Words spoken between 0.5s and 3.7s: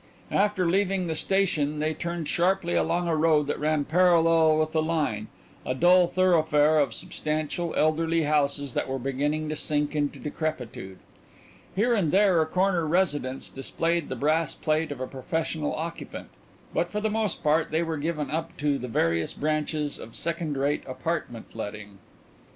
leaving the station they turned sharply along a road that